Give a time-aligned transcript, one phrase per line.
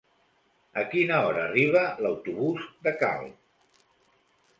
[0.81, 3.77] A quina hora arriba l'autobús de Calp?